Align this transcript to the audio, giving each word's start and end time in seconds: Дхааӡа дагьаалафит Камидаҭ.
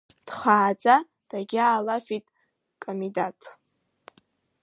Дхааӡа 0.27 0.95
дагьаалафит 1.29 2.25
Камидаҭ. 2.81 3.39